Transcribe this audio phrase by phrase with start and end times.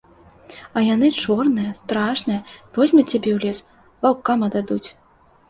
[0.77, 2.41] А яны чорныя, страшныя,
[2.79, 3.59] возьмуць цябе ў лес,
[4.09, 4.83] ваўкам аддадуць!